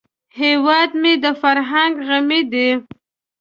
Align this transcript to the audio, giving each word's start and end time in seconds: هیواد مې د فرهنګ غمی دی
هیواد 0.39 0.89
مې 1.01 1.13
د 1.23 1.25
فرهنګ 1.41 1.93
غمی 2.07 2.41
دی 2.51 2.69